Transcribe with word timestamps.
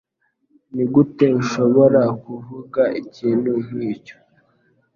Nigute 0.73 1.25
ushobora 1.41 2.01
kuvuga 2.23 2.83
ikintu 3.01 3.51
nkicyo? 3.65 4.15